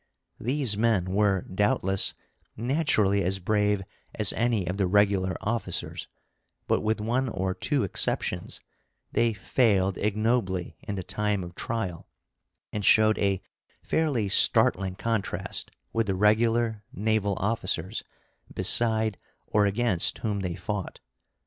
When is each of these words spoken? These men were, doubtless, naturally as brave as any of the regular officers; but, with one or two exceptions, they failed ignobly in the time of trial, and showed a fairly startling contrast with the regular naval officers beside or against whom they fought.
These 0.39 0.79
men 0.79 1.05
were, 1.11 1.41
doubtless, 1.43 2.15
naturally 2.57 3.21
as 3.23 3.37
brave 3.37 3.83
as 4.15 4.33
any 4.33 4.65
of 4.65 4.77
the 4.77 4.87
regular 4.87 5.35
officers; 5.41 6.07
but, 6.65 6.81
with 6.81 6.99
one 6.99 7.29
or 7.29 7.53
two 7.53 7.83
exceptions, 7.83 8.61
they 9.11 9.31
failed 9.31 9.99
ignobly 9.99 10.75
in 10.81 10.95
the 10.95 11.03
time 11.03 11.43
of 11.43 11.53
trial, 11.53 12.07
and 12.73 12.83
showed 12.83 13.19
a 13.19 13.43
fairly 13.83 14.27
startling 14.27 14.95
contrast 14.95 15.69
with 15.93 16.07
the 16.07 16.15
regular 16.15 16.83
naval 16.91 17.35
officers 17.37 18.03
beside 18.51 19.19
or 19.45 19.67
against 19.67 20.17
whom 20.17 20.39
they 20.39 20.55
fought. 20.55 20.99